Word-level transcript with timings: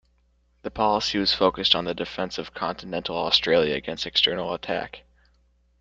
The 0.63 0.71
policy 0.71 1.19
was 1.19 1.31
focused 1.35 1.75
on 1.75 1.85
the 1.85 1.93
defence 1.93 2.39
of 2.39 2.55
continental 2.55 3.15
Australia 3.15 3.75
against 3.75 4.07
external 4.07 4.51
attack. 4.55 5.03